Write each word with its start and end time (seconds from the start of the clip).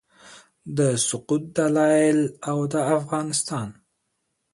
د 0.77 0.79
سقوط 1.07 1.43
دلایل 1.57 2.19
او 2.49 2.57
د 2.73 2.75
افغانستان 2.97 3.67